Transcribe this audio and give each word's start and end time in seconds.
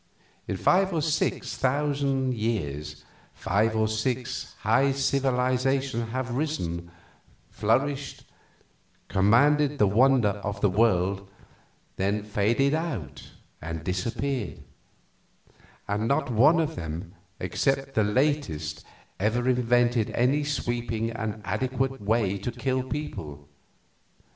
In 0.47 0.57
five 0.57 0.91
or 0.93 1.01
six 1.03 1.55
thousand 1.55 2.33
years 2.33 3.05
five 3.35 3.75
or 3.75 3.87
six 3.87 4.55
high 4.61 4.93
civilizations 4.93 6.09
have 6.09 6.31
risen, 6.31 6.89
flourished, 7.51 8.23
commanded 9.09 9.77
the 9.77 9.85
wonder 9.85 10.29
of 10.29 10.59
the 10.59 10.71
world, 10.71 11.29
then 11.97 12.23
faded 12.23 12.73
out 12.73 13.29
and 13.61 13.83
disappeared; 13.83 14.63
and 15.87 16.07
not 16.07 16.31
one 16.31 16.59
of 16.59 16.75
them 16.75 17.13
except 17.39 17.93
the 17.93 18.03
latest 18.03 18.83
ever 19.19 19.47
invented 19.47 20.09
any 20.15 20.43
sweeping 20.43 21.11
and 21.11 21.43
adequate 21.45 22.01
way 22.01 22.39
to 22.39 22.51
kill 22.51 22.81
people. 22.81 23.47